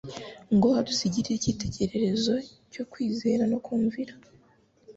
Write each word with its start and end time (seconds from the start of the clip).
ngo 0.55 0.69
adusigire 0.79 1.29
icyitegererezo 1.33 2.33
cyo 2.73 2.83
kwizera 2.91 3.43
no 3.51 3.59
kumvira. 3.65 4.13